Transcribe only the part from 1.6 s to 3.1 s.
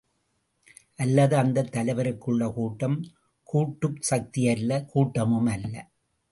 தலைவருக்குள்ள கூட்டம்